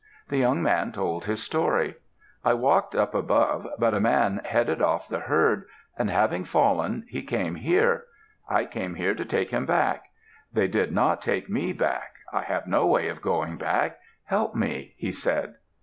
[0.29, 1.93] The young man told his story.
[2.43, 7.21] "I walked up above, but a man headed off the herd, and having fallen, he
[7.21, 8.05] came here.
[8.49, 10.05] I came here to take him back.
[10.51, 13.99] They did not take me back; I have no way of going back.
[14.25, 15.57] Help me," he said.